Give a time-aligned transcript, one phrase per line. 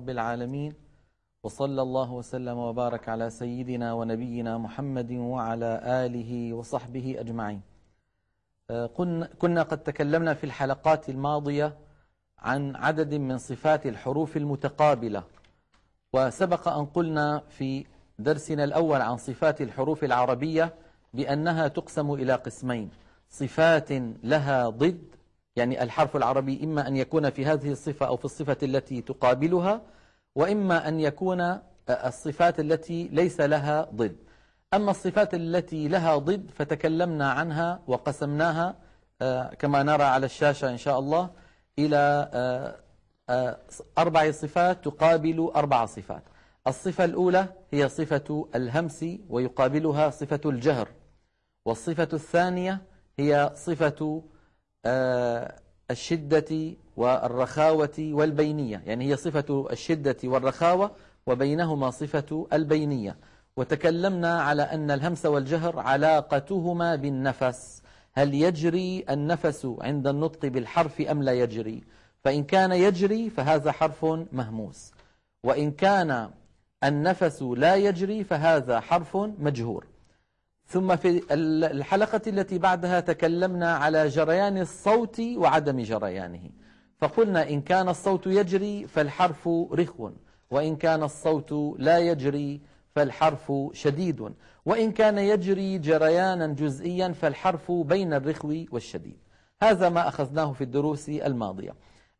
[0.00, 0.72] رب العالمين
[1.42, 7.60] وصلى الله وسلم وبارك على سيدنا ونبينا محمد وعلى آله وصحبه أجمعين.
[9.38, 11.76] كنا قد تكلمنا في الحلقات الماضية
[12.38, 15.22] عن عدد من صفات الحروف المتقابلة
[16.12, 17.84] وسبق أن قلنا في
[18.18, 20.74] درسنا الأول عن صفات الحروف العربية
[21.14, 22.90] بأنها تقسم إلى قسمين
[23.28, 23.92] صفات
[24.24, 25.04] لها ضد
[25.60, 29.80] يعني الحرف العربي إما أن يكون في هذه الصفة أو في الصفة التي تقابلها
[30.34, 31.58] وإما أن يكون
[31.90, 34.16] الصفات التي ليس لها ضد.
[34.74, 38.74] أما الصفات التي لها ضد فتكلمنا عنها وقسمناها
[39.58, 41.30] كما نرى على الشاشة إن شاء الله
[41.78, 42.30] إلى
[43.98, 46.22] أربع صفات تقابل أربع صفات.
[46.66, 50.88] الصفة الأولى هي صفة الهمس ويقابلها صفة الجهر
[51.66, 52.80] والصفة الثانية
[53.18, 54.22] هي صفة
[55.90, 58.82] الشدة والرخاوة والبينية.
[58.86, 60.90] يعني هي صفة الشدة والرخاوة
[61.26, 63.16] وبينهما صفة البينية.
[63.56, 67.82] وتكلمنا على أن الهمس والجهر علاقتهما بالنفس.
[68.12, 71.82] هل يجري النفس عند النطق بالحرف أم لا يجري؟
[72.24, 74.92] فإن كان يجري فهذا حرف مهموس.
[75.44, 76.30] وإن كان
[76.84, 79.86] النفس لا يجري فهذا حرف مجهور.
[80.70, 81.22] ثم في
[81.70, 86.50] الحلقة التي بعدها تكلمنا على جريان الصوت وعدم جريانه.
[86.98, 90.10] فقلنا إن كان الصوت يجري فالحرف رخو
[90.50, 92.60] وإن كان الصوت لا يجري
[92.94, 94.32] فالحرف شديد
[94.66, 99.18] وإن كان يجري جريانا جزئيا فالحرف بين الرخو والشديد.
[99.62, 101.74] هذا ما أخذناه في الدروس الماضية.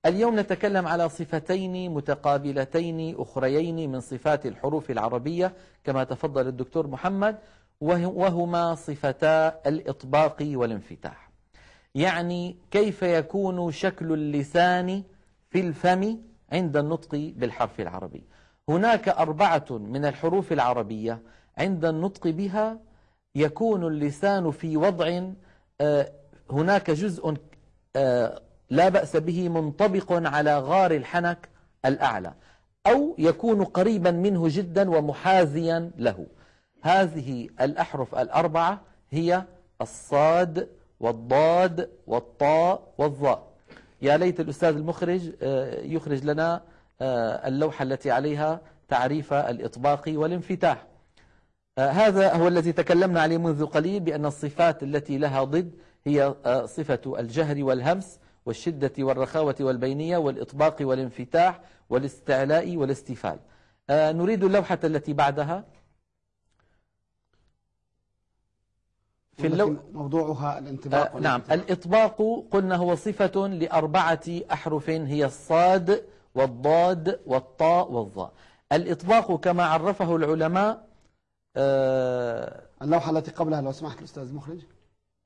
[0.07, 5.53] اليوم نتكلم على صفتين متقابلتين أخريين من صفات الحروف العربية
[5.85, 7.39] كما تفضل الدكتور محمد.
[7.81, 11.31] وهما صفتا الإطباق والانفتاح.
[11.95, 15.03] يعني كيف يكون شكل اللسان
[15.51, 16.19] في الفم
[16.53, 18.25] عند النطق بالحرف العربي.
[18.69, 21.23] هناك أربعة من الحروف العربية
[21.59, 22.79] عند النطق بها
[23.35, 25.23] يكون اللسان في وضع
[25.81, 26.13] آه،
[26.51, 27.37] هناك جزء
[27.97, 31.49] آه، لا بأس به منطبق على غار الحنك
[31.85, 32.35] الأعلى
[32.87, 36.27] أو يكون قريبا منه جدا ومحاذيا له.
[36.83, 38.81] هذه الأحرف الأربعة
[39.11, 39.45] هي
[39.81, 40.69] الصاد
[41.01, 43.51] والضاد والطاء والظاء.
[44.03, 46.63] يا ليت الأستاذ المخرج آه، يخرج لنا
[47.01, 50.87] آه، اللوحة التي عليها تعريف الإطباق والانفتاح.
[51.79, 55.71] آه، هذا هو الذي تكلمنا عليه منذ قليل بأن الصفات التي لها ضد
[56.07, 56.35] هي
[56.67, 61.61] صفة الجهر والهمس والشدة والرخاوة والبينية والإطباق والانفتاح
[61.91, 63.39] والاستعلاء والاستفال
[63.91, 65.65] نريد اللوحة التي بعدها.
[69.41, 69.77] في اللو...
[69.93, 71.43] موضوعها الانطباق آه نعم.
[71.51, 74.21] الإطباق قلنا هو صفة لأربعة
[74.53, 76.03] أحرف هي الصاد
[76.35, 78.33] والضاد والطاء والظاء.
[78.73, 80.85] الإطباق كما عرفه العلماء
[81.57, 84.59] آه اللوحة التي قبلها لو سمحت الأستاذ المخرج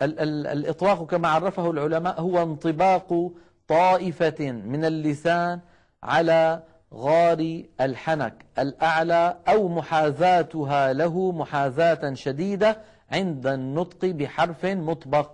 [0.02, 3.30] ال ال الإطباق كما عرفه العلماء هو انطباق
[3.68, 5.60] طائفة من اللسان
[6.02, 6.62] على
[6.94, 12.78] غار الحنك الأعلى أو محاذاتها له محاذاة شديدة
[13.12, 15.30] عند النطق بحرف مطبق.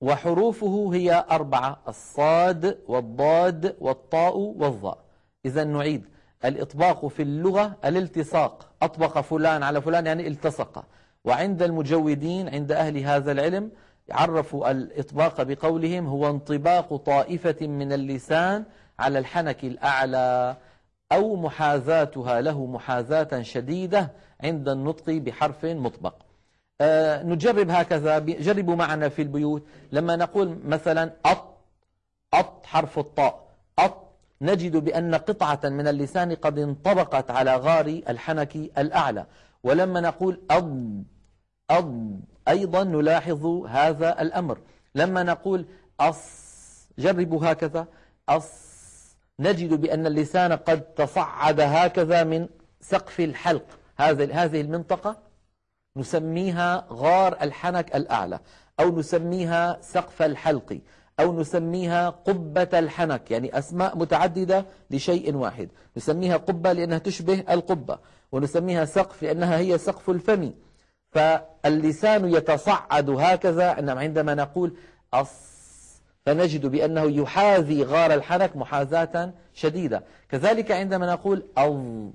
[0.00, 4.98] وحروفه هي أربعة الصاد والضاد والطاء والظاء.
[5.44, 6.04] إذا نعيد.
[6.44, 8.70] الإطباق في اللغة الالتصاق.
[8.82, 10.84] أطبق فلان على فلان يعني التصق.
[11.24, 13.70] وعند المجودين عند أهل هذا العلم
[14.10, 18.64] عرفوا الإطباق بقولهم هو انطباق طائفة من اللسان
[18.98, 20.56] على الحنك الأعلى
[21.12, 26.14] أو محاذاتها له محاذاة شديدة عند النطق بحرف مطبق.
[27.22, 28.18] نجرب هكذا.
[28.18, 29.66] جربوا معنا في البيوت.
[29.92, 31.58] لما نقول مثلا أط
[32.34, 33.48] أط حرف الطاء.
[33.78, 34.08] أط
[34.40, 39.26] نجد بأن قطعة من اللسان قد انطبقت على غار الحنك الأعلى.
[39.62, 41.02] ولما نقول أض
[41.70, 44.58] أض أيضا نلاحظ هذا الأمر.
[44.94, 45.66] لما نقول
[46.00, 46.48] أص
[46.98, 47.86] جربوا هكذا.
[48.28, 48.68] أص
[49.40, 52.48] نجد بأن اللسان قد تصعد هكذا من
[52.80, 53.64] سقف الحلق.
[53.98, 55.27] هذه المنطقة
[55.98, 58.40] نسميها غار الحنك الأعلى
[58.80, 60.78] أو نسميها سقف الحلق
[61.20, 65.68] أو نسميها قبة الحنك يعني أسماء متعددة لشيء واحد.
[65.96, 67.98] نسميها قبة لأنها تشبه القبة
[68.32, 70.52] ونسميها سقف لأنها هي سقف الفم.
[71.10, 74.76] فاللسان يتصعد هكذا عندما نقول
[75.14, 75.58] أص
[76.26, 80.04] فنجد بأنه يحاذي غار الحنك محاذاة شديدة.
[80.28, 82.10] كذلك عندما نقول أو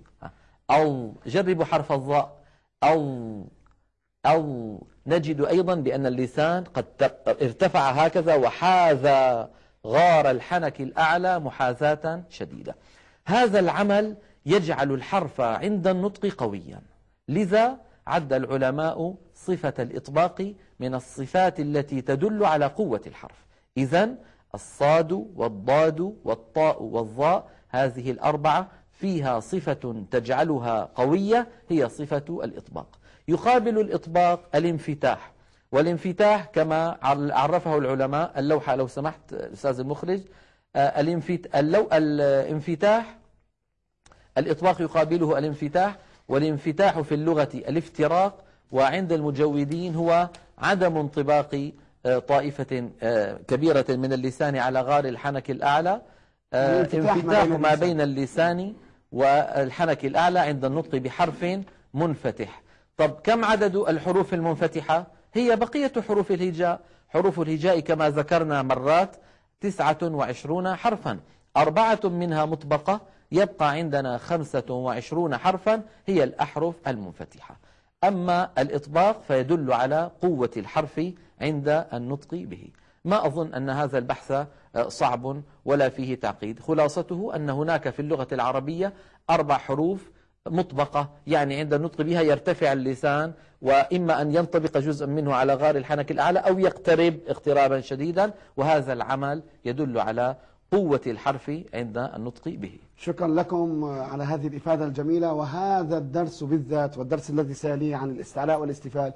[0.72, 2.44] أو جربوا حرف الضاء
[2.84, 3.46] أو
[4.26, 4.78] أو
[5.08, 6.86] نجد أيضا بأن اللسان قد
[7.28, 9.48] ارتفع هكذا وحاذى
[9.88, 12.76] غار الحنك الأعلى محاذاة شديدة.
[13.26, 14.16] هذا العمل
[14.46, 16.82] يجعل الحرف عند النطق قويا.
[17.28, 17.78] لذا
[18.08, 23.46] عد العلماء صفة الإطباق من الصفات التي تدل على قوة الحرف.
[23.78, 24.10] إذا
[24.56, 33.00] الصاد والضاد والطاء والظاء هذه الأربعة فيها صفة تجعلها قوية هي صفة الإطباق.
[33.28, 35.32] يقابل الإطباق الانفتاح.
[35.72, 36.98] والانفتاح كما
[37.32, 40.22] عرفه العلماء اللوحة لو سمحت أستاذ المخرج
[40.76, 43.18] آه، الانفتاح
[44.38, 45.98] الإطباق يقابله الانفتاح
[46.28, 51.72] والانفتاح في اللغة الافتراق وعند المجودين هو عدم انطباق
[52.06, 56.02] آه، طائفة آه، كبيرة من اللسان على غار الحنك الأعلى.
[56.54, 58.74] انفتاح ما بين اللسان
[59.12, 61.46] والحنك الأعلى عند النطق بحرف
[61.94, 62.62] منفتح.
[62.98, 66.82] طب كم عدد الحروف المنفتحة؟ هي بقية حروف الهجاء.
[67.10, 69.16] حروف الهجاء كما ذكرنا مرات
[69.62, 71.20] تسعة وعشرون حرفا.
[71.58, 73.02] أربعة منها مطبقة.
[73.32, 75.84] يبقى عندنا خمسة وعشرون حرفا.
[76.06, 77.60] هي الأحرف المنفتحة.
[78.04, 81.02] أما الإطباق فيدل على قوة الحرف
[81.42, 82.68] عند النطق به.
[83.06, 84.46] ما أظن أن هذا البحث
[84.88, 86.60] صعب ولا فيه تعقيد.
[86.60, 88.94] خلاصته أن هناك في اللغة العربية
[89.30, 90.12] أربع حروف
[90.50, 93.32] مطبقة يعني عند النطق بها يرتفع اللسان
[93.62, 99.44] وإما أن ينطبق جزء منه على غار الحنك الأعلى أو يقترب اقترابا شديدا وهذا العمل
[99.66, 100.36] يدل على
[100.72, 102.80] قوة الحرف عند النطق به.
[102.98, 109.14] شكرا لكم على هذه الإفادة الجميلة وهذا الدرس بالذات والدرس الذي سيليه عن الاستعلاء والاستفال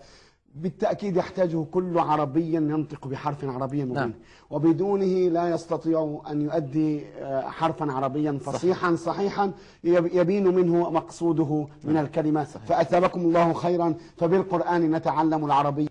[0.56, 4.14] بالتأكيد يحتاجه كل عربي ينطق بحرف عربي مبين نعم.
[4.50, 9.16] وبدونه لا يستطيع أن يؤدي آه، حرفا عربيا فصيحا صحيح.
[9.16, 9.52] صحيحا
[9.84, 12.06] يبين منه مقصوده من نعم.
[12.06, 12.66] الكلمة صحيح.
[12.66, 15.86] فأثابكم الله خيرا فبالقرآن نتعلم العربية